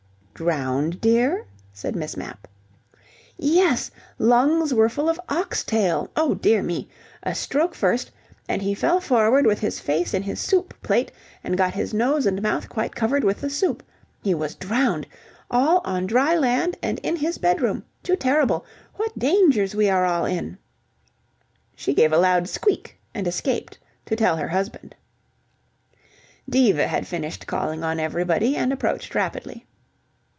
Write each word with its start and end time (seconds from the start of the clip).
"Drowned, 0.33 0.99
dear?" 1.01 1.45
said 1.71 1.95
Miss 1.95 2.17
Mapp. 2.17 2.47
"Yes. 3.37 3.91
Lungs 4.17 4.73
were 4.73 4.89
full 4.89 5.07
of 5.07 5.19
ox 5.29 5.63
tail, 5.63 6.09
oh, 6.15 6.33
dear 6.33 6.63
me! 6.63 6.89
A 7.21 7.35
stroke 7.35 7.75
first, 7.75 8.09
and 8.49 8.59
he 8.63 8.73
fell 8.73 8.99
forward 8.99 9.45
with 9.45 9.59
his 9.59 9.79
face 9.79 10.15
in 10.15 10.23
his 10.23 10.39
soup 10.39 10.73
plate 10.81 11.11
and 11.43 11.59
got 11.59 11.75
his 11.75 11.93
nose 11.93 12.25
and 12.25 12.41
mouth 12.41 12.69
quite 12.69 12.95
covered 12.95 13.23
with 13.23 13.39
the 13.41 13.51
soup. 13.51 13.83
He 14.23 14.33
was 14.33 14.55
drowned. 14.55 15.05
All 15.51 15.79
on 15.85 16.07
dry 16.07 16.35
land 16.35 16.75
and 16.81 16.97
in 17.03 17.17
his 17.17 17.37
bedroom. 17.37 17.85
Too 18.01 18.15
terrible. 18.15 18.65
What 18.95 19.19
dangers 19.19 19.75
we 19.75 19.91
are 19.91 20.05
all 20.05 20.25
in!" 20.25 20.57
She 21.75 21.93
gave 21.93 22.11
a 22.11 22.17
loud 22.17 22.49
squeak 22.49 22.97
and 23.13 23.27
escaped, 23.27 23.77
to 24.07 24.15
tell 24.15 24.37
her 24.37 24.47
husband. 24.47 24.95
Diva 26.49 26.87
had 26.87 27.05
finished 27.05 27.45
calling 27.45 27.83
on 27.83 27.99
everybody, 27.99 28.55
and 28.55 28.73
approached 28.73 29.13
rapidly. 29.13 29.67